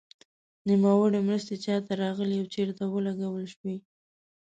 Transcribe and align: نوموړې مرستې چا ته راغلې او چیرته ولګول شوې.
نوموړې 0.67 1.19
مرستې 1.27 1.55
چا 1.65 1.75
ته 1.85 1.93
راغلې 2.03 2.35
او 2.39 2.45
چیرته 2.53 2.83
ولګول 2.87 3.45
شوې. 3.53 3.75